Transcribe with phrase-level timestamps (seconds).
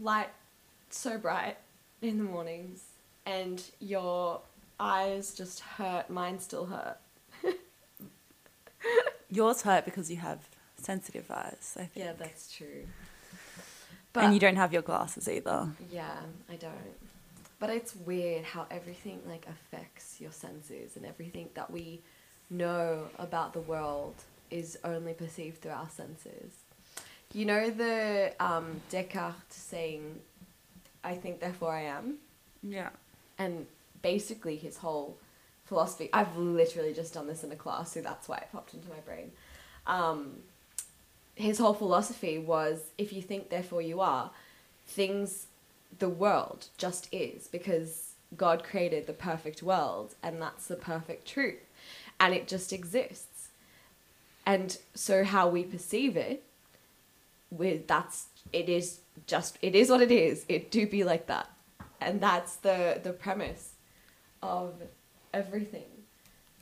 [0.00, 0.28] light
[0.90, 1.56] so bright
[2.02, 2.84] in the mornings
[3.26, 4.40] and your
[4.78, 6.98] eyes just hurt mine still hurt
[9.30, 11.90] Yours hurt because you have sensitive eyes, I think.
[11.96, 12.86] yeah that's true
[14.14, 15.68] and you don't have your glasses either.
[15.90, 17.07] yeah i don't
[17.60, 22.00] but it's weird how everything like affects your senses and everything that we
[22.50, 24.14] know about the world
[24.50, 26.52] is only perceived through our senses.
[27.34, 30.20] You know the um, descartes saying
[31.04, 32.14] i think therefore i am?
[32.62, 32.88] Yeah.
[33.38, 33.66] and
[34.02, 35.16] basically his whole
[35.64, 38.88] philosophy i've literally just done this in a class so that's why it popped into
[38.88, 39.30] my brain.
[39.86, 40.36] Um,
[41.34, 44.30] his whole philosophy was if you think therefore you are.
[44.86, 45.46] Things
[45.98, 51.60] the world just is because god created the perfect world and that's the perfect truth.
[52.20, 53.48] And it just exists.
[54.44, 56.42] And so how we perceive it
[57.50, 60.44] with that's it is just it is what it is.
[60.48, 61.50] It do be like that.
[62.00, 63.72] And that's the the premise
[64.42, 64.74] of
[65.32, 65.84] everything.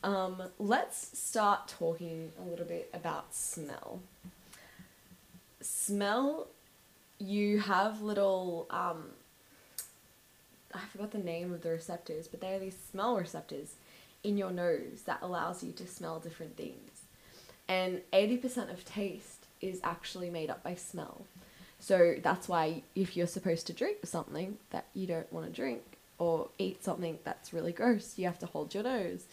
[0.03, 4.01] Um, let's start talking a little bit about smell.
[5.61, 6.49] Smell
[7.19, 9.05] you have little um,
[10.75, 13.75] i forgot the name of the receptors but they are these smell receptors
[14.23, 17.03] in your nose that allows you to smell different things
[17.69, 21.27] and 80% of taste is actually made up by smell
[21.79, 25.83] so that's why if you're supposed to drink something that you don't want to drink
[26.19, 29.25] or eat something that's really gross, you have to hold your nose.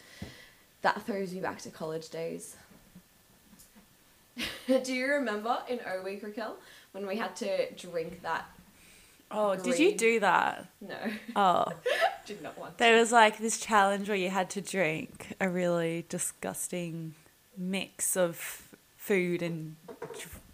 [0.82, 2.56] That throws you back to college days.
[4.84, 6.56] Do you remember in O Week, Raquel,
[6.92, 8.46] when we had to drink that?
[9.30, 10.66] Oh, did you do that?
[10.80, 10.96] No,
[11.34, 11.64] Oh.
[12.26, 12.78] did not want to.
[12.78, 17.14] There was like this challenge where you had to drink a really disgusting
[17.56, 18.62] mix of
[18.96, 19.76] food and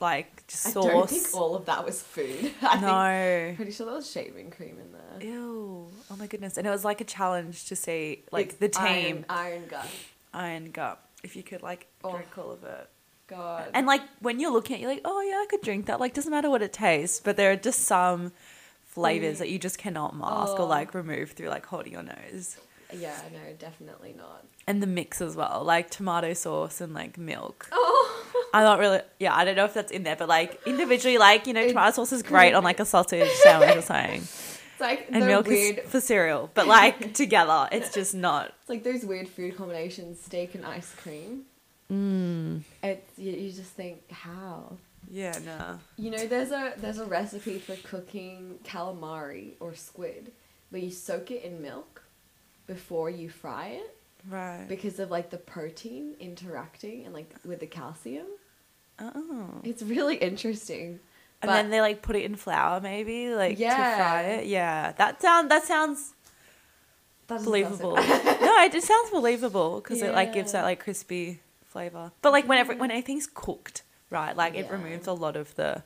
[0.01, 0.87] like just I sauce.
[0.87, 2.53] don't think all of that was food.
[2.63, 3.53] I think, no.
[3.57, 5.31] pretty sure there was shaving cream in there.
[5.31, 5.89] Ew.
[6.11, 6.57] Oh my goodness.
[6.57, 9.87] And it was like a challenge to see like the It's team Iron, iron gun.
[10.33, 12.13] iron gut if you could like Oh.
[12.13, 12.89] drink all of it.
[13.31, 13.69] God.
[13.73, 16.01] And like when you're looking at it, you're like, oh yeah, I could drink that.
[16.01, 18.33] Like doesn't matter what it tastes, but there are just some
[18.85, 19.39] flavors Mm.
[19.39, 20.63] that you just cannot mask Oh.
[20.65, 22.59] or like remove through like holding your nose.
[22.93, 24.45] yeah, no, definitely not.
[24.67, 27.69] And the mix as well, like tomato sauce and like milk.
[28.33, 28.49] Oh.
[28.53, 31.47] I'm not really, yeah, I don't know if that's in there, but like individually, like,
[31.47, 34.23] you know, tomato sauce is great on like a sausage sandwich or something.
[34.23, 35.79] It's like And milk weird.
[35.79, 38.53] is for cereal, but like together, it's just not.
[38.63, 41.43] It's like those weird food combinations: steak and ice cream.
[41.91, 42.63] Mm.
[42.83, 44.77] It's you, you just think how.
[45.11, 45.79] Yeah, no.
[45.97, 50.31] You know, there's a there's a recipe for cooking calamari or squid,
[50.71, 52.03] where you soak it in milk
[52.67, 53.97] before you fry it
[54.29, 54.67] Right.
[54.69, 58.27] because of like the protein interacting and like with the calcium.
[59.01, 59.49] Oh.
[59.65, 61.01] It's really interesting.
[61.43, 64.47] And But- then they like put it in flour, maybe like to fry it.
[64.47, 66.13] Yeah, that sound that sounds
[67.27, 67.97] That's believable.
[67.97, 72.13] no, it just sounds believable because it like gives that like crispy flavor.
[72.23, 74.37] But like whenever when anything's cooked, right?
[74.37, 74.73] Like it Yeah.
[74.73, 75.83] removes a lot of the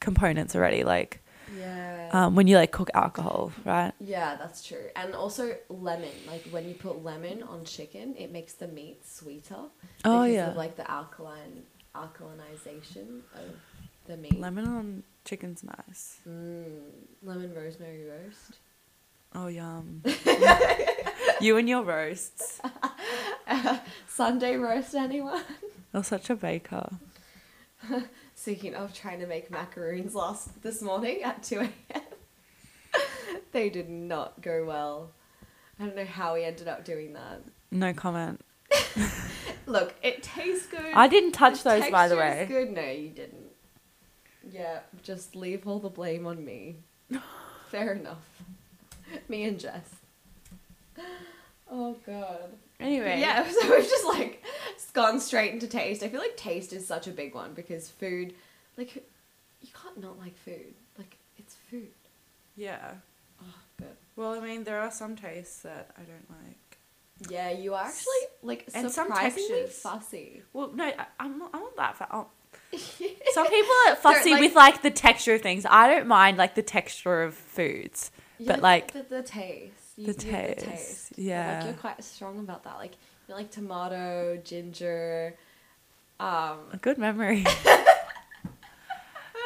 [0.00, 0.82] components already.
[0.84, 1.20] Like
[1.56, 2.10] yeah.
[2.12, 3.92] um, when you like cook alcohol, right?
[4.00, 4.86] Yeah, that's true.
[4.96, 6.10] And also lemon.
[6.26, 9.56] Like when you put lemon on chicken, it makes the meat sweeter.
[10.04, 10.50] Oh, because yeah.
[10.50, 11.62] Of like the alkaline
[11.94, 13.54] alkalinization of
[14.06, 14.38] the meat.
[14.38, 16.20] Lemon on chicken's nice.
[16.28, 16.80] Mm,
[17.22, 18.58] lemon rosemary roast.
[19.34, 20.02] Oh yum.
[21.40, 22.60] you and your roasts.
[24.08, 25.42] Sunday roast, anyone?
[25.94, 26.88] You're such a baker.
[28.34, 32.02] Speaking of trying to make macaroons last this morning at 2 a.m.
[33.52, 35.10] they did not go well.
[35.80, 37.42] I don't know how we ended up doing that.
[37.70, 38.40] No comment.
[39.66, 40.92] Look, it tastes good.
[40.94, 42.46] I didn't touch The those, by the way.
[42.48, 42.70] good.
[42.72, 43.46] No, you didn't.
[44.50, 46.76] Yeah, just leave all the blame on me.
[47.68, 48.42] Fair enough.
[49.28, 49.94] Me and Jess.
[51.70, 52.54] Oh god.
[52.80, 53.20] Anyway.
[53.20, 54.42] Yeah, so we've just like
[54.92, 56.02] gone straight into taste.
[56.02, 58.34] I feel like taste is such a big one because food,
[58.76, 60.74] like, you can't not like food.
[60.96, 61.88] Like, it's food.
[62.56, 62.92] Yeah.
[63.42, 63.96] Oh, good.
[64.16, 67.30] Well, I mean, there are some tastes that I don't like.
[67.30, 69.80] Yeah, you are actually like And some surprisingly textures.
[69.80, 70.42] fussy.
[70.52, 71.50] Well, no, I, I'm not.
[71.52, 72.08] I'm not that fat.
[72.12, 72.28] Oh.
[73.32, 75.66] Some people are fussy like- with like the texture of things.
[75.68, 78.10] I don't mind like the texture of foods,
[78.40, 79.87] but like the, the taste.
[79.98, 81.56] You, the you get taste, But, yeah.
[81.58, 82.76] like you're quite strong about that.
[82.76, 82.92] Like
[83.28, 85.34] you like tomato, ginger.
[86.20, 87.44] Um, a good memory.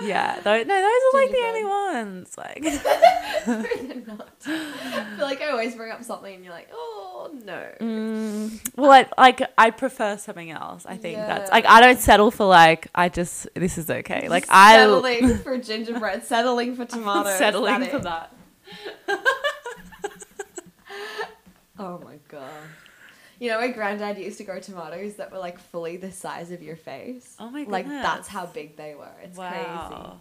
[0.00, 2.36] Yeah, tho- no, those are like the only ones.
[2.36, 2.62] Like,
[4.06, 4.28] not.
[4.46, 7.68] I feel like I always bring up something and you're like, oh no.
[7.80, 10.86] mm, well, I, like I prefer something else.
[10.86, 14.28] I think that's like I don't settle for like I just this is okay.
[14.28, 17.38] Like I settling for gingerbread, settling for tomatoes.
[17.38, 18.02] settling that for it?
[18.02, 18.34] that.
[21.82, 22.50] Oh my god.
[23.38, 26.62] You know, my granddad used to grow tomatoes that were like fully the size of
[26.62, 27.34] your face.
[27.40, 27.72] Oh my god.
[27.72, 29.08] Like that's how big they were.
[29.22, 30.12] It's crazy.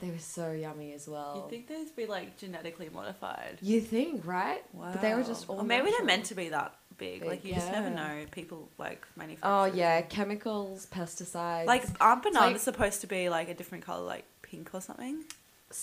[0.00, 1.36] They were so yummy as well.
[1.36, 3.58] You'd think those would be like genetically modified.
[3.62, 4.62] You think, right?
[4.72, 4.90] Wow.
[4.92, 7.20] But they were just all Or maybe they're meant to be that big.
[7.20, 8.24] Big, Like you just never know.
[8.32, 9.48] People like manufacture.
[9.52, 11.66] Oh yeah, chemicals, pesticides.
[11.66, 15.24] Like aren't bananas like- supposed to be like a different color, like pink or something?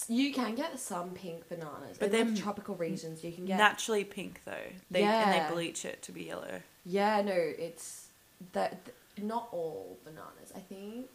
[0.08, 3.46] You can get some pink bananas, But but in they're like tropical regions you can
[3.46, 3.58] get.
[3.58, 4.68] Naturally pink though.
[4.92, 6.62] They and they bleach it to be yellow.
[6.86, 8.08] yeah, no, it's
[8.54, 8.96] that th-
[9.26, 10.52] not all bananas.
[10.56, 11.08] I think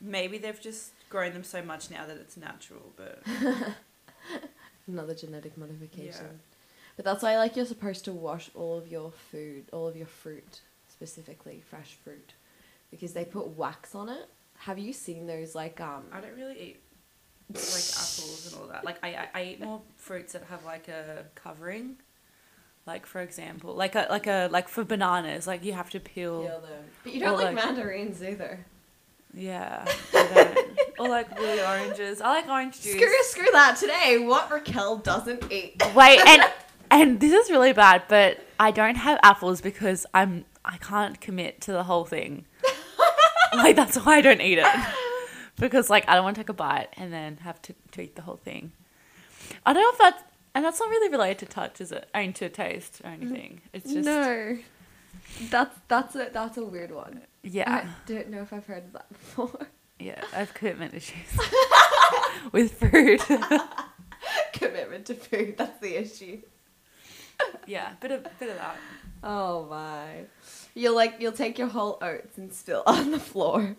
[0.00, 3.22] Maybe they've just grown them so much now that it's natural, but
[4.86, 6.26] another genetic modification.
[6.26, 6.42] Yeah.
[6.96, 10.06] But that's why like you're supposed to wash all of your food, all of your
[10.06, 12.34] fruit, specifically fresh fruit,
[12.90, 14.28] because they put wax on it.
[14.58, 16.04] Have you seen those like um?
[16.12, 16.80] I don't really eat
[17.48, 18.84] like apples and all that.
[18.84, 21.96] Like I, I, I eat more fruits that have like a covering.
[22.86, 26.42] Like for example, like a like a like for bananas, like you have to peel.
[26.42, 26.84] Peel them.
[27.02, 28.64] But you don't Or, like, like- mandarins either.
[29.34, 29.84] Yeah.
[30.14, 30.78] I don't.
[30.98, 32.20] or like really oranges.
[32.20, 32.94] I like orange juice.
[32.94, 33.76] Screw screw that.
[33.76, 35.82] Today, what Raquel doesn't eat.
[35.94, 36.42] Wait, and
[36.90, 41.60] and this is really bad, but I don't have apples because I'm I can't commit
[41.62, 42.46] to the whole thing.
[43.54, 44.66] like that's why I don't eat it.
[45.58, 48.16] Because like I don't want to take a bite and then have to, to eat
[48.16, 48.72] the whole thing.
[49.64, 50.22] I don't know if that's
[50.54, 52.08] and that's not really related to touch, is it?
[52.14, 53.60] I mean to taste or anything.
[53.72, 54.58] It's just no.
[55.50, 57.22] That's that's a that's a weird one.
[57.42, 57.84] yeah.
[57.84, 59.66] I don't know if I've heard of that before.
[59.98, 60.22] Yeah.
[60.34, 61.16] I have commitment issues.
[62.52, 63.20] With food.
[64.52, 65.56] Commitment to food.
[65.56, 66.42] That's the issue.
[67.66, 68.76] yeah, bit of bit of that.
[69.22, 70.24] Oh my.
[70.78, 73.76] You'll like you'll take your whole oats and spill on the floor,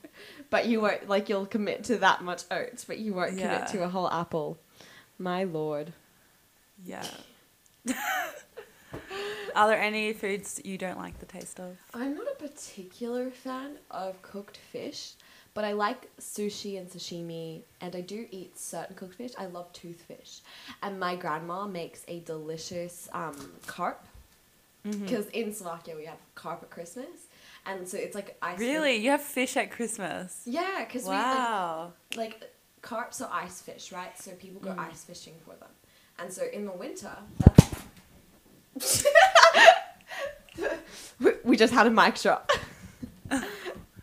[0.49, 3.53] but you won't like you'll commit to that much oats, but you won't Yeah.
[3.55, 4.57] commit to a whole apple.
[5.19, 5.94] My lord.
[6.83, 7.05] Yeah.
[9.55, 11.77] Are there any foods you don't like the taste of?
[11.94, 15.13] I'm not a particular fan of cooked fish,
[15.53, 19.31] but I like sushi and sashimi, and I do eat certain cooked fish.
[19.38, 20.41] I love toothfish,
[20.83, 24.05] and my grandma makes a delicious um, carp
[24.88, 25.04] Mm-hmm.
[25.04, 27.28] because in Slovakia we have carp at Christmas,
[27.66, 28.60] and so it's like ice.
[28.60, 28.95] Really?
[28.98, 30.42] You have fish at Christmas?
[30.45, 31.94] Yeah, because Wow.
[32.12, 32.51] we like like
[32.81, 34.18] carps are ice fish, right?
[34.18, 34.89] So people go Mm.
[34.89, 35.69] ice fishing for them,
[36.19, 37.16] and so in the winter.
[38.75, 39.06] That's...
[41.44, 42.50] we, just had a mic drop.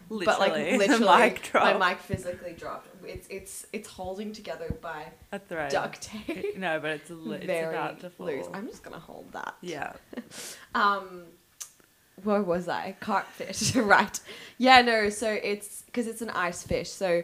[0.09, 0.25] literally.
[0.27, 2.89] but like literally, my mic physically dropped.
[3.07, 5.71] It's it's it's holding together by a thread.
[5.71, 6.57] duct tape.
[6.59, 8.27] No, but it's, li- it's Very about to fall.
[8.27, 8.47] loose.
[8.53, 9.55] I'm just gonna hold that.
[9.61, 9.93] Yeah.
[10.75, 11.25] Um,
[12.23, 12.97] where was I?
[13.01, 14.19] Carpfish, right?
[14.59, 15.09] Yeah, no.
[15.11, 16.91] So it's because it's an ice fish.
[16.91, 17.23] So,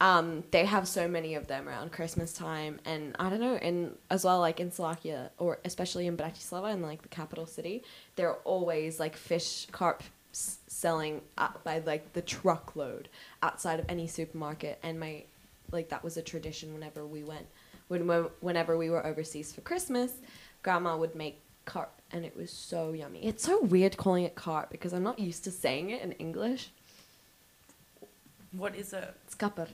[0.00, 3.96] um, they have so many of them around Christmas time, and I don't know, and
[4.10, 7.84] as well, like in Slovakia or especially in Bratislava, in like the capital city,
[8.16, 10.02] there are always like fish carp
[10.32, 13.08] s- selling up by like the truckload
[13.42, 15.24] outside of any supermarket, and my
[15.70, 17.46] like that was a tradition whenever we went
[17.88, 20.12] when when- whenever we were overseas for Christmas,
[20.62, 23.24] grandma would make carp and it was so yummy.
[23.24, 26.70] It's so weird calling it carp because I'm not used to saying it in English.
[28.52, 29.14] What is it?
[29.26, 29.68] It's kapper.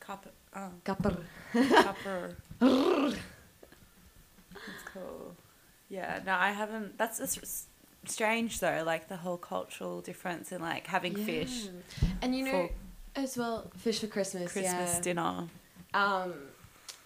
[0.00, 0.26] Cup.
[0.54, 1.16] Oh, Kapper.
[1.82, 2.36] copper.
[2.60, 3.16] That's
[4.92, 5.34] cool.
[5.88, 6.20] Yeah.
[6.26, 6.98] No, I haven't.
[6.98, 7.66] That's it's
[8.06, 8.82] strange though.
[8.84, 11.68] Like the whole cultural difference in like having fish
[12.22, 12.68] And you know,
[13.16, 14.52] as well, fish for Christmas.
[14.52, 15.00] Christmas yeah.
[15.00, 15.48] dinner.
[15.94, 16.34] um,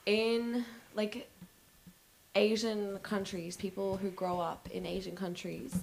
[0.06, 1.30] in like
[2.34, 5.74] Asian countries, people who grow up in Asian countries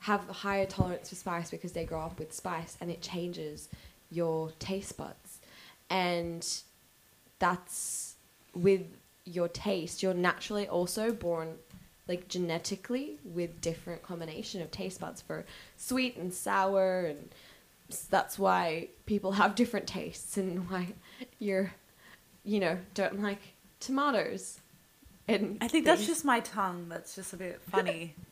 [0.00, 3.68] have a higher tolerance for spice because they grow up with spice and it changes
[4.10, 5.40] your taste buds.
[5.90, 6.46] And
[7.38, 8.16] that's
[8.54, 8.82] with
[9.24, 10.02] your taste.
[10.02, 11.56] You're naturally also born
[12.08, 15.44] like genetically with different combination of taste buds for
[15.76, 17.28] sweet and sour and
[18.10, 20.88] that's why people have different tastes and why
[21.38, 21.72] you're
[22.44, 23.40] you know don't like
[23.80, 24.60] tomatoes
[25.28, 26.86] and I think that's just my tongue.
[26.88, 28.14] That's just a bit funny.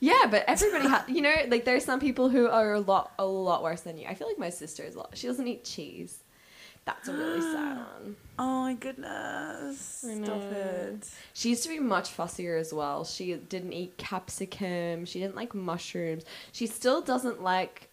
[0.00, 3.26] yeah but everybody has you know like there's some people who are a lot a
[3.26, 5.64] lot worse than you i feel like my sister is a lot she doesn't eat
[5.64, 6.18] cheese
[6.88, 10.04] that's a really sad one oh my goodness!
[10.06, 11.08] Stop it.
[11.34, 13.04] She used to be much fussier as well.
[13.04, 15.04] She didn't eat capsicum.
[15.06, 16.24] She didn't like mushrooms.
[16.52, 17.88] She still doesn't like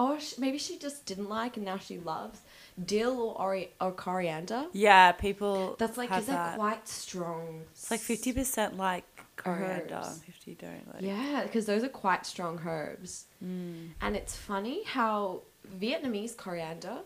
[0.00, 2.40] Oh, sh- maybe she just didn't like and now she loves
[2.86, 4.66] dill or ori- or coriander.
[4.72, 5.74] Yeah, people.
[5.78, 7.62] That's like have is that quite strong?
[7.72, 9.04] It's like fifty percent like
[9.36, 10.22] coriander, Herbs.
[10.24, 10.94] fifty don't.
[10.94, 11.02] Like.
[11.02, 13.24] Yeah, because those are quite strong herbs.
[13.44, 13.88] Mm.
[14.00, 15.42] And it's funny how
[15.80, 16.98] Vietnamese coriander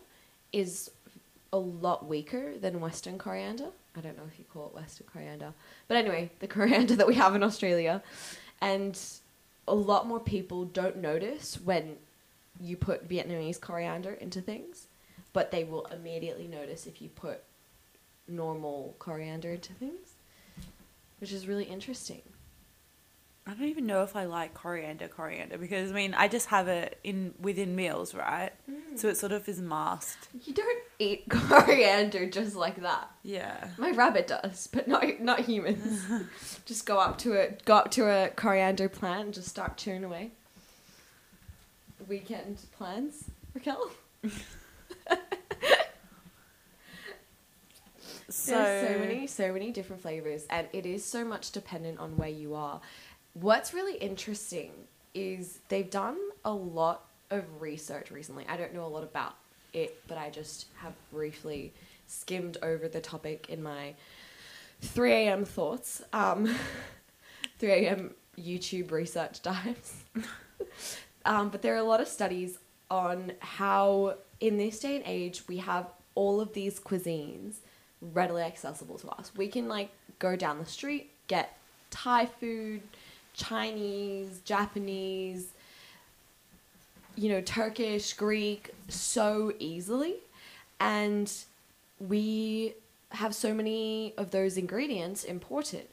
[0.53, 0.91] is
[1.51, 3.69] a lot weaker than Western coriander.
[3.95, 5.53] I don't know if you call it Western coriander.
[5.87, 8.01] But anyway, the coriander that we have in Australia.
[8.61, 8.99] And
[9.67, 11.97] a lot more people don't notice when
[12.59, 14.87] you put Vietnamese coriander into things,
[15.33, 17.43] but they will immediately notice if you put
[18.27, 20.13] normal coriander into things,
[21.19, 22.21] which is really interesting.
[23.45, 26.69] I don't even know if I like coriander, coriander because I mean I just have
[26.69, 28.51] it in within meals, right?
[28.71, 28.97] Mm.
[28.97, 30.29] So it sort of is masked.
[30.45, 33.11] You don't eat coriander just like that.
[33.21, 33.67] Yeah.
[33.77, 36.05] My rabbit does, but not not humans.
[36.65, 40.05] just go up to a go up to a coriander plant and just start chewing
[40.05, 40.31] away.
[42.07, 43.91] Weekend plans, Raquel.
[48.29, 52.17] So, There's so many, so many different flavors, and it is so much dependent on
[52.17, 52.81] where you are.
[53.33, 54.71] What's really interesting
[55.13, 58.45] is they've done a lot of research recently.
[58.47, 59.35] I don't know a lot about
[59.73, 61.73] it, but I just have briefly
[62.05, 63.95] skimmed over the topic in my
[64.81, 65.45] 3 a.m.
[65.45, 66.53] thoughts, um,
[67.59, 68.13] 3 a.m.
[68.39, 70.03] YouTube research dives.
[71.25, 72.59] um, but there are a lot of studies
[72.91, 77.55] on how, in this day and age, we have all of these cuisines
[78.01, 79.31] readily accessible to us.
[79.35, 81.57] We can like go down the street, get
[81.89, 82.81] Thai food,
[83.33, 85.49] Chinese, Japanese,
[87.15, 90.15] you know, Turkish, Greek so easily.
[90.79, 91.31] And
[91.99, 92.73] we
[93.09, 95.87] have so many of those ingredients imported.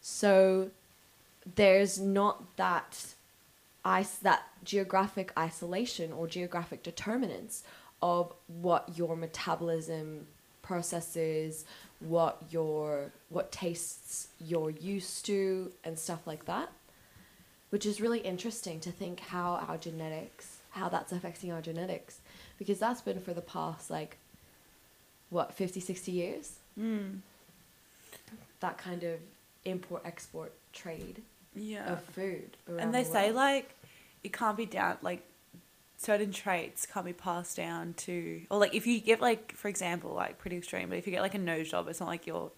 [0.00, 0.70] So
[1.54, 3.14] there's not that
[3.84, 7.62] ice that geographic isolation or geographic determinants
[8.02, 10.26] of what your metabolism
[10.68, 11.64] processes,
[12.00, 16.68] what your what tastes you're used to and stuff like that.
[17.70, 22.20] Which is really interesting to think how our genetics, how that's affecting our genetics
[22.58, 24.18] because that's been for the past like
[25.30, 27.18] what 50 60 years Mm,
[28.60, 29.18] that kind of
[29.64, 31.22] import export trade
[31.56, 31.92] yeah.
[31.92, 33.74] of food and they the say like
[34.22, 35.22] it can't be down like
[36.00, 40.14] certain traits can't be passed down to or like if you get like for example
[40.14, 42.50] like pretty extreme but if you get like a nose job it's not like your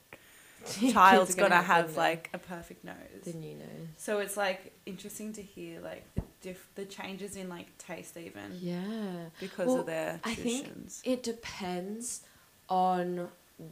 [0.93, 2.95] child's are gonna, the have like a perfect nose.
[3.25, 3.67] The new nose.
[3.97, 8.59] So it's like interesting to hear like the diff- the changes in like taste even
[8.61, 9.31] yeah.
[9.41, 11.01] because Well, of their I think traditions.
[11.05, 12.21] it depends
[12.69, 13.29] on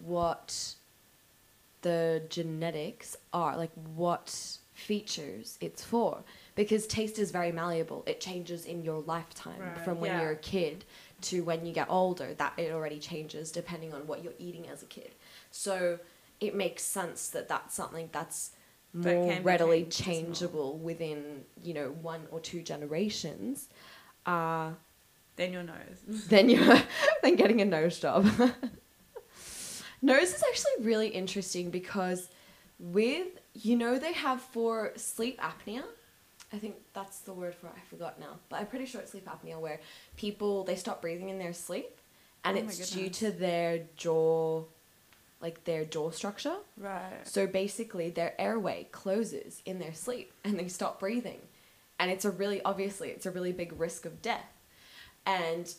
[0.07, 0.75] what
[1.83, 6.23] the genetics are, like what features it's for.
[6.55, 8.03] Because taste is very malleable.
[8.07, 10.23] It changes in your lifetime Right, from when yeah.
[10.23, 10.85] you're a kid
[11.23, 12.35] to when you get older.
[12.35, 15.13] That it already changes depending on what you're eating as a kid.
[15.51, 15.99] So
[16.41, 18.53] it makes sense that that's something that's
[18.95, 20.25] That more readily changed as well.
[20.25, 23.69] changeable within you know one or two generations.
[24.27, 24.71] Uh,
[25.37, 26.83] then your nose than you're
[27.23, 28.27] than getting a nose job.
[30.03, 32.29] nose is actually really interesting because
[32.79, 33.27] with
[33.63, 35.83] you know they have for sleep apnea.
[36.53, 37.75] I think that's the word for it.
[37.77, 39.81] I forgot now, but I'm pretty sure it's sleep apnea where
[40.17, 41.99] people they stop breathing in their sleep,
[42.45, 44.63] and Oh it's due to their jaw,
[45.41, 46.57] like their jaw structure.
[46.79, 51.41] right So basically, their airway closes in their sleep and they stop breathing.
[51.99, 54.53] And it's a really, obviously, it's a really big risk of death.
[55.27, 55.75] And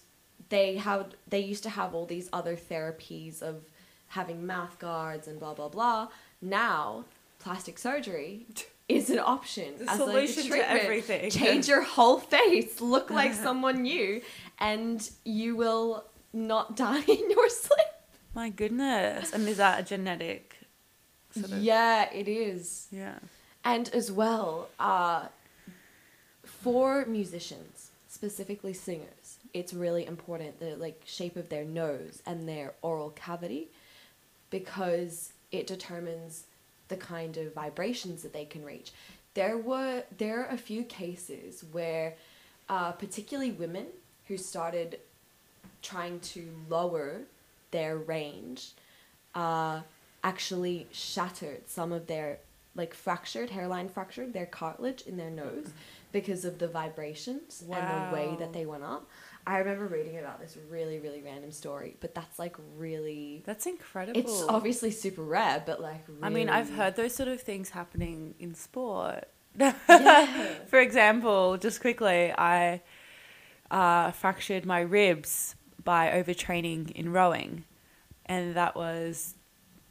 [0.49, 3.63] they have, they used to have all these other therapies of
[4.07, 6.09] having mouth guards and blah, blah, blah.
[6.41, 7.05] Now,
[7.39, 8.45] plastic surgery
[8.89, 11.29] is an option The as solution like a to everything.
[11.31, 14.21] Change your whole face, look like someone new,
[14.59, 17.87] and you will not die in your sleep.
[18.33, 20.55] my goodness and is that a genetic
[21.31, 22.87] sort of Yeah, it is.
[22.91, 23.15] yeah
[23.63, 25.27] And as well, uh,
[26.43, 32.73] for musicians, specifically singers, it's really important the like shape of their nose and their
[32.81, 33.67] oral cavity
[34.49, 36.43] because it determines
[36.89, 38.91] the kind of vibrations that they can reach.
[39.33, 42.15] There were there are a few cases where
[42.67, 43.87] uh, particularly women
[44.27, 44.99] who started
[45.81, 47.21] trying to lower
[47.71, 48.71] their range
[49.35, 49.81] uh,
[50.23, 52.39] actually shattered some of their
[52.75, 55.69] like fractured hairline fractured their cartilage in their nose
[56.11, 59.09] because of the vibrations and the way that they went up.
[59.47, 64.19] I remember reading about this really really random story, but that's like really that's incredible
[64.19, 67.69] it's obviously super rare, but like really, I mean, I've heard those sort of things
[67.69, 69.27] happening in sport.
[69.57, 69.73] Yeah.
[70.67, 72.81] For example, just quickly, I
[73.71, 77.63] uh, fractured my ribs by overtraining in rowing,
[78.25, 79.35] and that was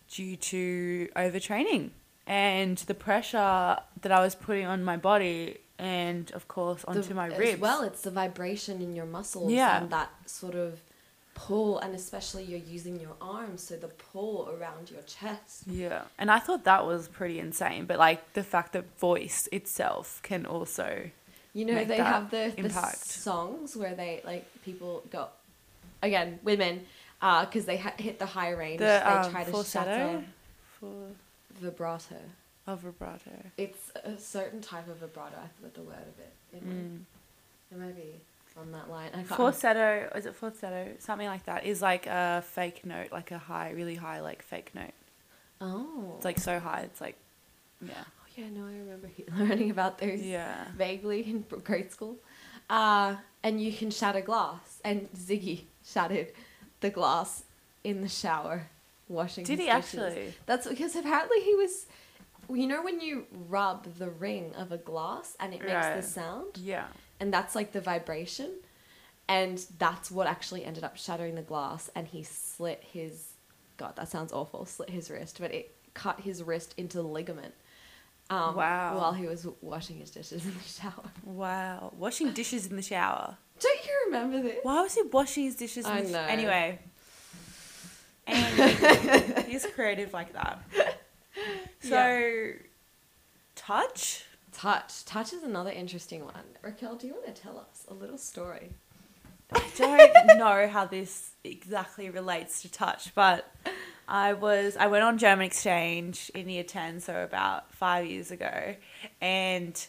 [0.09, 1.91] due to overtraining
[2.29, 7.15] and the pressure that I was putting on my body and of course onto The-
[7.15, 7.61] my as ribs.
[7.61, 9.81] well, it's the vibration in your muscles Yeah.
[9.81, 10.81] and that sort of
[11.35, 15.63] pull, and especially you're using your arms, so the pull around your chest.
[15.69, 17.87] Yeah, and I thought that was pretty insane.
[17.87, 21.11] But like the fact that voice itself can also
[21.55, 25.29] You know, they have the, the songs where they like people go
[26.03, 26.87] again, women,
[27.21, 28.79] because they ha- hit the high range.
[28.81, 30.25] the they um, try to falsetto shatter
[30.81, 30.93] for
[31.61, 32.17] vibrato.
[32.69, 33.31] Oh, vibrato.
[33.57, 35.37] It's a certain type of vibrato.
[35.37, 36.33] I forgot the word of it.
[36.57, 37.01] It, might, Mm.
[37.73, 38.15] it might be
[38.57, 39.11] on that line.
[39.13, 39.29] I can't.
[39.29, 40.93] Falsetto is it falsetto?
[40.99, 44.71] Something like that is like a fake note, like a high, really high, like fake
[44.75, 44.95] note.
[45.61, 46.13] oh.
[46.17, 46.83] It's like so high.
[46.83, 47.17] It's like
[47.85, 49.09] yeah, Oh yeah, no, I remember
[49.39, 50.65] learning about those yeah.
[50.77, 52.17] vaguely in grade school.
[52.71, 54.81] Uh, and you can shatter glass.
[54.85, 56.29] And Ziggy shattered
[56.81, 57.45] the glass
[57.85, 58.67] in the shower,
[59.09, 59.45] washing.
[59.45, 59.95] Did he dishes.
[60.01, 60.35] actually?
[60.47, 61.87] That's because apparently he was.
[62.53, 65.97] You know when you rub the ring of a glass and it makes Right.
[65.97, 66.87] the sound, Yeah.
[67.21, 68.53] and that's like the vibration,
[69.29, 71.91] and that's what actually ended up shattering the glass.
[71.95, 73.33] And he slit his.
[73.77, 74.65] God, that sounds awful.
[74.67, 77.55] Slit his wrist, but it cut his wrist into the ligament.
[78.31, 78.99] Um, Wow.
[78.99, 81.11] While he was washing his dishes in the shower.
[81.25, 81.93] Wow.
[81.97, 83.37] Washing dishes in the shower.
[83.61, 84.59] Don't you remember this?
[84.63, 85.87] Why was he washing his dishes?
[85.87, 86.21] In I the sh- know.
[86.21, 86.79] Anyway.
[88.27, 90.61] And he's creative like that.
[91.81, 92.51] So,
[93.55, 94.25] touch.
[94.53, 95.05] Touch.
[95.05, 96.35] Touch is another interesting one.
[96.63, 98.71] Raquel, do you want to tell us a little story?
[99.53, 103.51] I don't know how this exactly relates to touch, but
[104.09, 108.75] I was I went on German exchange in year ten, so about five years ago,
[109.21, 109.87] and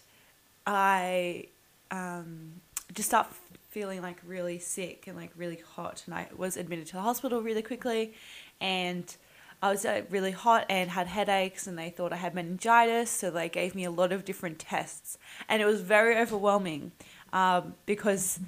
[0.66, 1.48] I
[1.92, 2.62] um,
[2.94, 3.34] just started
[3.70, 7.42] feeling like really sick and like really hot, and I was admitted to the hospital
[7.42, 8.14] really quickly,
[8.62, 9.16] and
[9.62, 13.30] I was uh, really hot and had headaches, and they thought I had meningitis, so
[13.30, 15.18] they gave me a lot of different tests,
[15.50, 16.94] and it was very overwhelming
[17.34, 18.40] um, because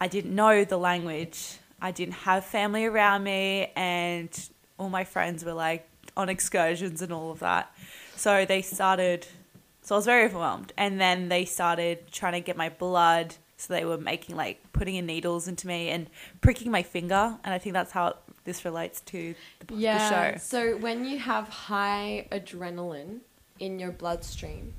[0.00, 4.28] I didn't know the language, I didn't have family around me, and
[4.78, 7.74] all my friends were like on excursions and all of that,
[8.16, 9.26] so they started.
[9.82, 13.36] So I was very overwhelmed, and then they started trying to get my blood.
[13.56, 16.08] So they were making like putting in needles into me and
[16.40, 20.38] pricking my finger, and I think that's how this relates to the, the show.
[20.38, 23.20] So when you have high adrenaline
[23.58, 24.74] in your bloodstream,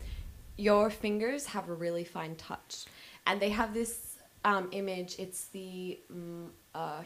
[0.58, 2.86] your fingers have a really fine touch,
[3.26, 5.18] and they have this um, image.
[5.20, 7.02] It's the mm, uh,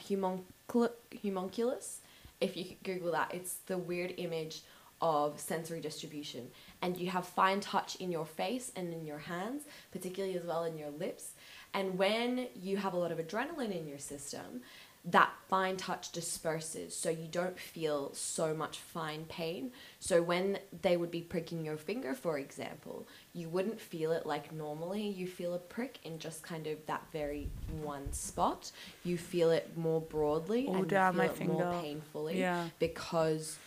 [1.22, 2.02] homunculus.
[2.42, 4.62] If you Google that, it's the weird image
[5.02, 6.50] of sensory distribution,
[6.82, 10.64] and you have fine touch in your face and in your hands, particularly as well
[10.64, 11.32] in your lips.
[11.74, 14.62] And when you have a lot of adrenaline in your system,
[15.08, 19.72] that fine touch disperses so you don't feel so much fine pain.
[20.00, 24.52] So when they would be pricking your finger, for example, you wouldn't feel it like
[24.52, 27.50] normally you feel a prick in just kind of that very
[27.84, 28.72] one spot.
[29.04, 32.70] You feel it more broadly All and you feel it more painfully Yeah.
[32.80, 33.58] because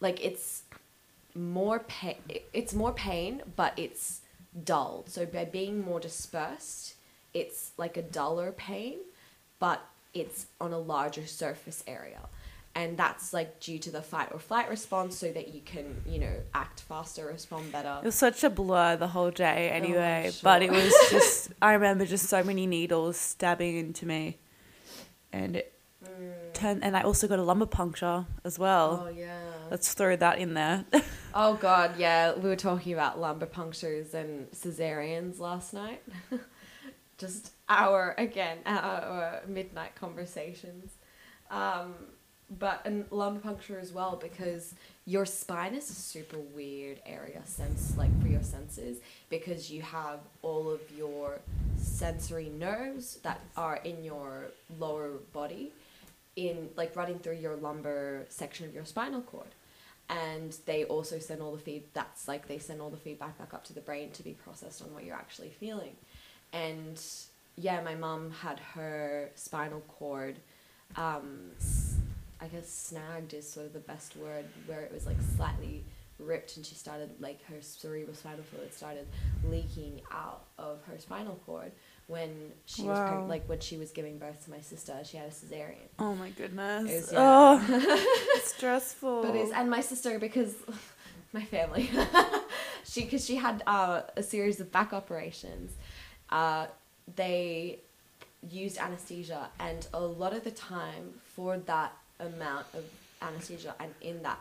[0.00, 0.62] like it's
[1.34, 2.16] more pain
[2.52, 4.22] it's more pain but it's
[4.64, 6.94] dulled so by being more dispersed
[7.32, 8.98] it's like a duller pain
[9.60, 12.20] but it's on a larger surface area
[12.74, 16.18] and that's like due to the fight or flight response so that you can you
[16.18, 20.24] know act faster respond better It was such a blur the whole day oh, anyway,
[20.28, 20.40] Oh, sure.
[20.44, 24.38] but it was just I remember just so many needles stabbing into me.
[25.32, 25.72] And it
[26.04, 26.52] mm.
[26.52, 29.06] turned and I also got a lumbar puncture as well.
[29.06, 29.38] oh yeah
[29.70, 30.84] Let's throw that in there.
[31.32, 36.02] Oh god, yeah, we were talking about lumbar punctures and cesareans last night.
[37.18, 40.92] Just our again our midnight conversations,
[41.50, 41.94] um,
[42.58, 44.74] but and lumbar puncture as well because
[45.06, 48.98] your spine is a super weird area sense like for your senses
[49.30, 51.38] because you have all of your
[51.78, 54.46] sensory nerves that are in your
[54.78, 55.72] lower body
[56.36, 59.48] in like running through your lumbar section of your spinal cord.
[60.08, 63.54] And they also send all the feed that's like they send all the feedback back
[63.54, 65.94] up to the brain to be processed on what you're actually feeling.
[66.52, 67.00] And
[67.56, 70.36] yeah my mom had her spinal cord
[70.96, 71.50] um
[72.40, 75.84] i guess snagged is sort of the best word where it was like slightly
[76.18, 79.06] ripped and she started like her cerebral spinal fluid started
[79.48, 81.72] leaking out of her spinal cord
[82.08, 82.30] when
[82.66, 85.30] she was pregnant like when she was giving birth to my sister she had a
[85.30, 86.90] cesarean oh my goodness.
[86.90, 88.06] It was- Oh
[88.44, 89.22] stressful.
[89.22, 90.54] But it's and my sister because
[91.32, 91.88] my family,
[92.84, 95.72] she because she had uh, a series of back operations.
[96.30, 96.66] Uh,
[97.16, 97.78] they
[98.48, 102.84] used anesthesia, and a lot of the time, for that amount of
[103.22, 104.38] anesthesia and in that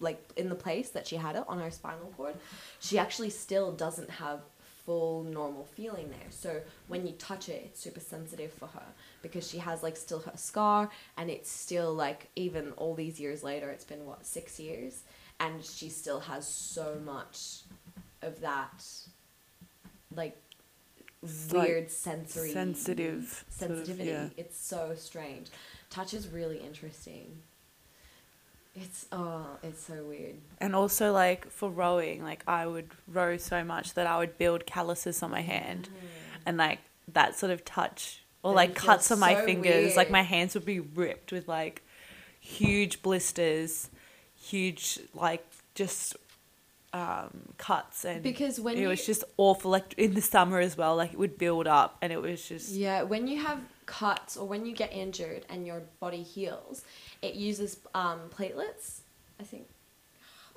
[0.00, 2.34] like in the place that she had it on her spinal cord,
[2.80, 4.40] she actually still doesn't have
[4.86, 6.30] full normal feeling there.
[6.30, 8.86] So when you touch it, it's super sensitive for her
[9.22, 13.44] because she has like still her scar and it's still like even all these years
[13.44, 15.02] later, it's been what, six years?
[15.38, 17.60] And she still has so much
[18.22, 18.84] of that
[20.14, 20.36] like
[21.22, 24.10] It's, like, weird sensory sensitive sort of, sensitivity.
[24.10, 24.28] yeah.
[24.36, 25.48] It's so strange.
[25.90, 27.42] Touch is really interesting.
[28.74, 30.36] It's oh, it's so weird.
[30.58, 34.64] And also, like for rowing, like I would row so much that I would build
[34.64, 36.40] calluses on my hand, mm.
[36.46, 36.78] and like
[37.12, 39.96] that sort of touch or like cuts on my so fingers.
[39.96, 41.82] Like my hands would be ripped with like
[42.38, 43.90] huge blisters,
[44.40, 46.16] huge like just
[46.92, 49.70] um, cuts, and Because when it you was just awful.
[49.70, 52.72] Like in the summer as well, like it would build up, and it was just
[52.72, 56.84] yeah, when you have cuts or when you get injured and your body heals,
[57.22, 59.00] it uses um, platelets.
[59.38, 59.68] I think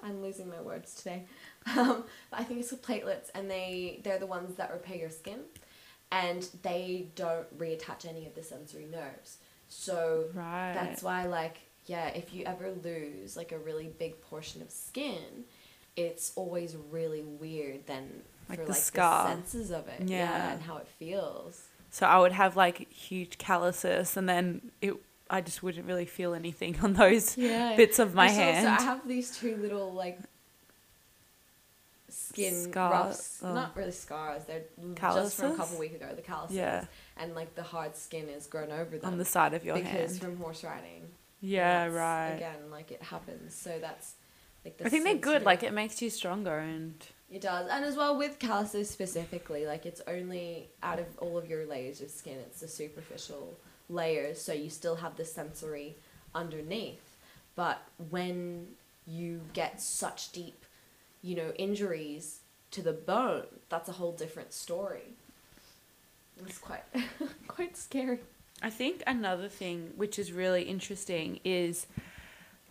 [0.04, 1.24] I'm losing my words today.
[1.78, 5.10] Um, but I think it's the platelets, and they they're the ones that repair your
[5.10, 5.39] skin,
[6.12, 9.38] and they don't reattach any of the sensory nerves.
[9.69, 10.74] So right.
[10.74, 15.46] That's why, like, yeah, if you ever lose like a really big portion of skin,
[15.95, 19.23] it's always really weird then Like for the like scar.
[19.27, 20.17] the senses of it, yeah.
[20.17, 20.53] Yeah.
[20.53, 21.63] and how it feels.
[21.91, 24.95] So I would have like huge calluses, and then it.
[25.29, 28.65] I just wouldn't really feel anything on those Yeah, bits of my I hand.
[28.79, 30.19] So I have these two little like
[32.10, 33.53] skin Scar- roughs, oh.
[33.53, 34.43] not really scars.
[34.45, 34.63] They're
[34.95, 36.10] just from a couple weeks ago.
[36.15, 36.86] The calluses, Yeah.
[37.17, 40.12] and like the hard skin is grown over them on the side of your because
[40.12, 40.19] hand.
[40.21, 41.03] from horse riding.
[41.41, 42.32] Yeah, right.
[42.36, 43.53] Again, like it happens.
[43.56, 44.13] So that's
[44.63, 45.43] like I think they're good.
[45.43, 46.95] Like it makes you stronger, and
[47.30, 51.49] It does, and as well with calluses specifically, like it's only out of all of
[51.49, 53.58] your layers of skin, it's the superficial
[53.89, 55.95] layers, so you still have the sensory
[56.34, 57.17] underneath.
[57.56, 58.67] But when
[59.06, 60.65] you get such deep,
[61.21, 62.39] you know, injuries
[62.71, 65.13] to the bone, that's a whole different story.
[66.45, 66.84] It's quite
[67.47, 68.19] quite scary.
[68.62, 71.86] I think another thing which is really interesting is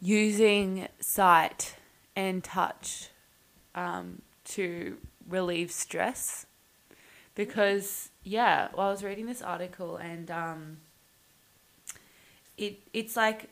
[0.01, 1.77] using sight
[2.15, 3.09] and touch
[3.75, 4.99] um, to
[5.29, 6.47] relieve stress.
[7.35, 10.77] Because yeah, well, I was reading this article and um,
[12.57, 13.49] it it's like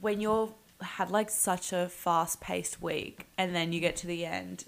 [0.00, 4.24] when you're had like such a fast paced week and then you get to the
[4.24, 4.64] end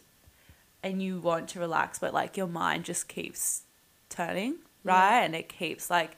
[0.83, 3.63] and you want to relax but like your mind just keeps
[4.11, 6.17] turning right and it keeps like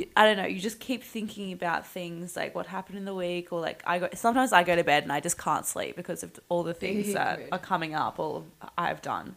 [0.00, 0.46] you, I don't know.
[0.46, 3.98] You just keep thinking about things like what happened in the week, or like I
[3.98, 4.08] go.
[4.14, 7.12] Sometimes I go to bed and I just can't sleep because of all the things
[7.14, 8.44] that are coming up or
[8.76, 9.36] I've done.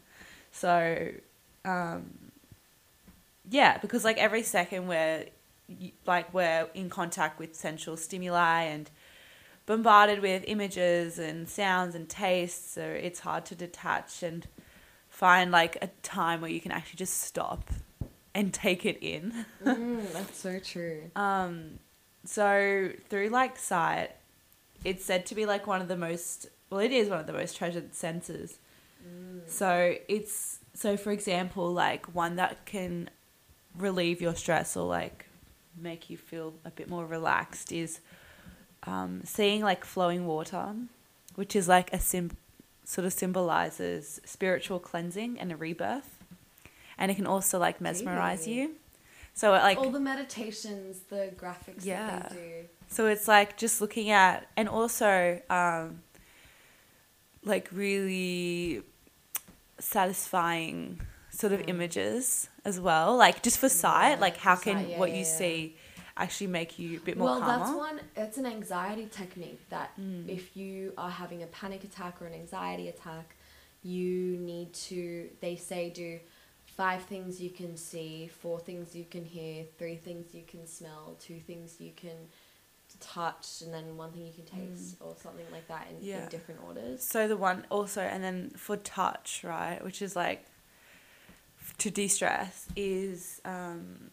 [0.51, 1.09] So,
[1.65, 2.31] um,
[3.49, 5.25] yeah, because like every second we're
[6.05, 8.89] like we're in contact with sensual stimuli and
[9.65, 14.47] bombarded with images and sounds and tastes, so it's hard to detach and
[15.09, 17.69] find like a time where you can actually just stop
[18.33, 19.45] and take it in.
[19.63, 21.09] Mm, that's so true.
[21.15, 21.79] Um,
[22.25, 24.11] so through like sight,
[24.83, 27.33] it's said to be like one of the most well, it is one of the
[27.33, 28.57] most treasured senses.
[29.47, 33.09] So it's so for example, like one that can
[33.77, 35.25] relieve your stress or like
[35.79, 37.99] make you feel a bit more relaxed is
[38.85, 40.75] um, seeing like flowing water,
[41.35, 42.31] which is like a sim
[42.85, 46.12] sort of symbolizes spiritual cleansing and a rebirth,
[46.97, 48.59] and it can also like mesmerize Really?
[48.61, 48.71] you.
[49.33, 52.07] So like All the meditations, the graphics Yeah.
[52.19, 52.51] that they do.
[52.87, 56.01] So it's like just looking at, and also um,
[57.43, 58.83] like really
[59.79, 61.69] satisfying sort of Mm.
[61.69, 63.15] images as well.
[63.17, 65.75] Like just for sight, Yeah, like how can sight, yeah, what you see
[66.15, 67.57] actually make you a bit more well, calmer?
[67.65, 67.99] that's one.
[68.15, 70.29] It's an anxiety technique that Mm.
[70.29, 73.35] if you are having a panic attack or an anxiety attack,
[73.81, 75.29] you need to.
[75.41, 76.19] They say do
[76.75, 81.15] five things you can see, four things you can hear, three things you can smell,
[81.19, 82.17] two things you can
[82.99, 85.99] touch, and then one thing you can taste, or something like that in, Mm.
[86.01, 86.23] Yeah.
[86.23, 87.03] in different orders.
[87.03, 90.45] So the one also, and then for touch, right, which is like
[91.79, 94.11] to de stress, is um,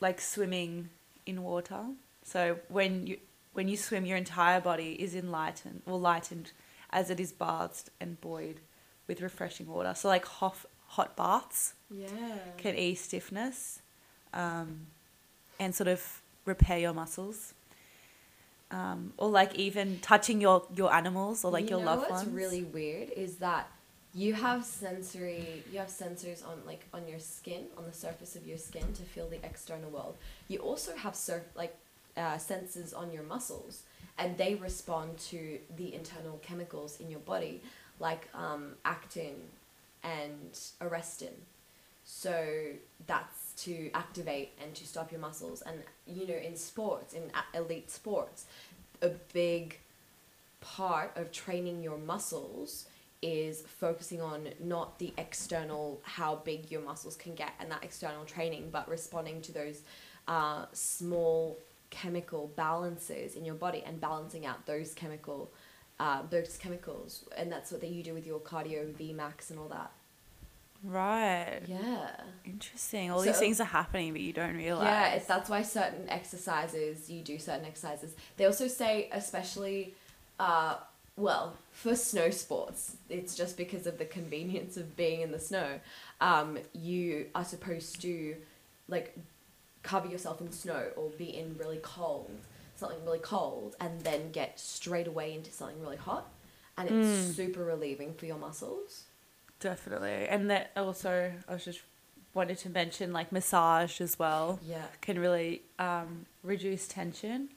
[0.00, 0.90] like swimming
[1.24, 1.84] in water.
[2.22, 3.18] So when you
[3.54, 6.52] when you swim, your entire body is enlightened or lightened
[6.90, 8.60] as it is bathed and buoyed
[9.08, 9.94] with refreshing water.
[9.94, 10.56] So like hot
[10.96, 12.08] hot baths Yeah.
[12.62, 13.80] can ease stiffness,
[14.42, 14.68] um,
[15.60, 16.00] and sort of
[16.44, 17.54] repair your muscles.
[18.70, 22.24] Um, or like even touching your, your animals or like You your know loved what's
[22.24, 22.34] ones.
[22.42, 23.68] really weird is that
[24.12, 28.44] you have sensory you have sensors on like on your skin on the surface of
[28.50, 30.14] your skin to feel the external world
[30.48, 31.74] you also have sur- like
[32.16, 33.82] uh, sensors on your muscles
[34.18, 37.60] and they respond to the internal chemicals in your body
[38.00, 39.34] like um, actin
[40.02, 41.34] and arrestin
[42.06, 42.46] so
[43.08, 45.62] that's to activate and to stop your muscles.
[45.62, 48.46] And you know in sports in elite sports
[49.02, 49.78] a big
[50.60, 52.86] part of training your muscles
[53.22, 58.24] is focusing on not the external how big your muscles can get and that external
[58.24, 59.82] training but responding to those
[60.28, 61.58] uh, small
[61.90, 65.50] chemical balances in your body and balancing out those chemical
[65.98, 69.68] uh, those chemicals and that's what that you do with your cardio vmax and all
[69.68, 69.90] that
[70.84, 71.60] Right.
[71.66, 72.10] yeah
[72.44, 73.10] Interesting.
[73.10, 74.86] All these things are happening, but you don't realize.
[74.86, 78.14] Yeah, it's, that's why certain exercises, you do certain exercises.
[78.36, 79.94] They also say, especially,
[80.38, 80.76] uh,
[81.16, 85.80] well, for snow sports, it's just because of the convenience of being in the snow.
[86.20, 88.36] Um, you are supposed to,
[88.88, 89.16] like,
[89.82, 92.30] cover yourself in snow or be in really cold,
[92.78, 96.30] something really cold, and then get straight away into something really hot.
[96.78, 97.34] And it's Mm.
[97.34, 99.04] super relieving for your muscles.
[99.60, 100.28] Definitely.
[100.28, 101.80] And that also, I was just
[102.34, 104.84] wanted to mention like massage as well Yeah.
[105.00, 107.48] can really um, reduce tension.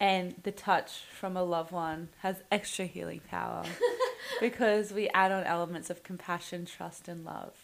[0.00, 3.64] And the touch from a loved one has extra healing power
[4.40, 7.54] because we add on elements of compassion, trust, and love.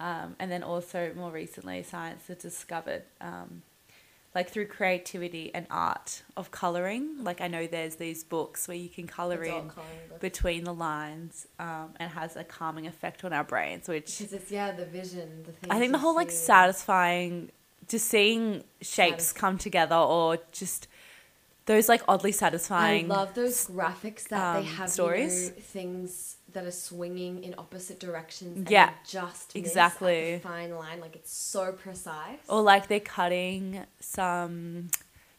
[0.00, 3.62] Um, and then also, more recently, science has discovered, um,
[4.34, 7.22] like through creativity and art, of coloring.
[7.22, 9.70] Like, I know there's these books where you can color in
[10.20, 14.50] between the lines um, and has a calming effect on our brains, which Because it's,
[14.50, 17.50] yeah, the vision, the I think the whole like satisfying,
[17.86, 20.88] just seeing shapes Satis- come together or just
[21.66, 23.10] those like oddly satisfying.
[23.10, 25.44] I love those graphics that they um, have stories.
[25.44, 28.70] You know, things that are swinging in opposite directions.
[28.70, 30.40] Yeah, just exactly.
[30.42, 32.38] fine line, like it's so precise.
[32.48, 34.88] or like they're cutting some,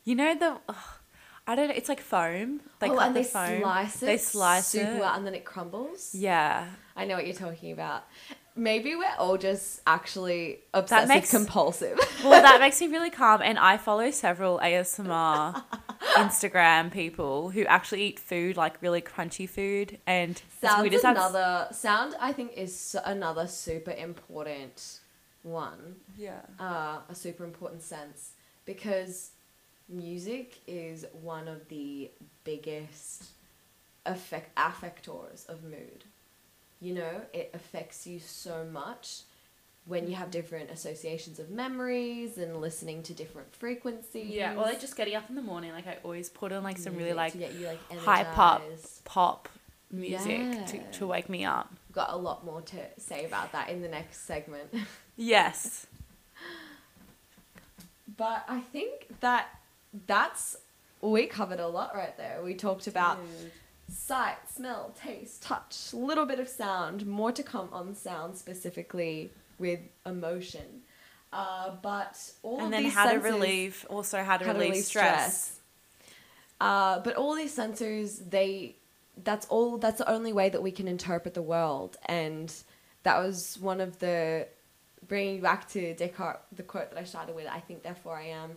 [0.04, 0.58] you know the.
[0.70, 0.76] ugh,
[1.48, 1.76] I don't know.
[1.76, 2.62] It's like foam.
[2.80, 3.62] They oh, cut and the they foam.
[3.62, 4.06] slice it.
[4.06, 5.00] They slice super it.
[5.00, 6.14] well, and then it crumbles.
[6.16, 8.06] Yeah, I know what you're talking about.
[8.58, 12.00] Maybe we're all just actually obsessive makes- compulsive.
[12.24, 13.42] well, that makes me really calm.
[13.44, 15.62] And I follow several ASMR
[16.16, 21.04] Instagram people who actually eat food like really crunchy food, and it's Sound's weird as
[21.04, 22.16] another sound.
[22.20, 25.00] I think is another super important
[25.44, 25.98] one.
[26.18, 26.42] Yeah.
[26.60, 28.32] uh, a super important sense
[28.66, 29.32] because
[29.88, 32.10] music is one of the
[32.44, 33.30] biggest
[34.06, 36.04] affect affectors of mood.
[36.82, 39.22] You know, it affects you so much
[39.88, 44.34] when you have different associations of memories and listening to different frequencies.
[44.34, 46.78] Yeah, well, like just getting up in the morning, like I always put on like
[46.78, 48.64] some really like to you like hype up
[49.04, 49.48] pop
[49.92, 50.92] music to, Yeah.
[50.94, 51.72] to wake me up.
[51.92, 54.74] Got a lot more to say about that in the next segment.
[55.18, 55.88] Yes.
[58.18, 59.48] But I think that
[60.08, 60.58] that's
[61.02, 62.42] we covered a lot right there.
[62.44, 63.20] We talked about
[63.90, 69.32] sight, smell, taste, touch, a little bit of sound, more to come on sound specifically
[69.58, 70.82] with emotion.
[71.34, 74.58] Uh, but all and of then these how to relieve, also how to, how to
[74.58, 75.60] relieve, relieve stress.
[76.62, 78.76] Uh, but all these sensors, they
[79.24, 82.54] that's all that's the only way that we can interpret the world, and
[83.04, 84.48] that was one of the
[85.08, 87.48] bringing back to Descartes the quote that I started with.
[87.48, 88.52] I think therefore I am.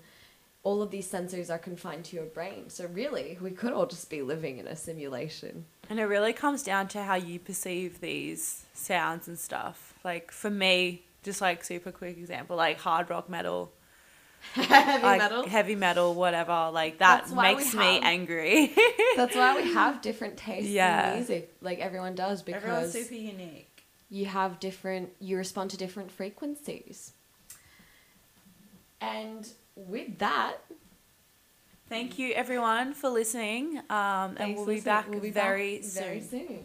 [0.64, 4.10] All of these sensors are confined to your brain, so really we could all just
[4.10, 5.64] be living in a simulation.
[5.88, 9.87] And it really comes down to how you perceive these sounds and stuff.
[10.04, 13.72] Like for me, just like super quick example, like hard rock metal,
[14.54, 15.46] Heavy like metal.
[15.48, 18.72] heavy metal, whatever, like that That's why we makes me have- angry.
[19.16, 21.10] That's why we have different tastes Yeah.
[21.10, 23.84] in music, like everyone does, because Everyone's super unique.
[24.10, 27.12] you have different you respond to different frequencies
[29.00, 30.56] and with that
[31.88, 33.78] Thank you everyone for listening.
[33.88, 34.82] Um, and we'll be listening.
[34.84, 36.02] back We'll be very back soon.
[36.04, 36.64] very soon